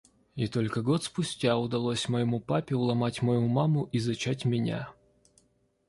И 0.35 0.47
только 0.47 0.81
год 0.81 1.03
спустя 1.03 1.59
удалось 1.59 2.09
моему 2.09 2.39
папе 2.39 2.73
уломать 2.75 3.21
мою 3.21 3.45
маму 3.47 3.87
и 3.91 3.99
зачать 3.99 4.45
меня. 4.45 4.89